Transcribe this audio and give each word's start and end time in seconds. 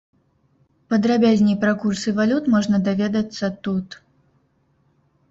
Падрабязней 0.93 1.57
пра 1.63 1.73
курсы 1.83 2.13
валют 2.19 2.43
можна 2.53 2.77
даведацца 2.87 3.51
тут. 3.69 3.99